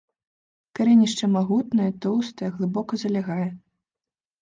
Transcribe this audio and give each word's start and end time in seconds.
Карэнішча 0.79 1.29
магутнае, 1.35 1.87
тоўстае, 2.07 2.53
глыбока 2.59 2.93
залягае. 3.07 3.51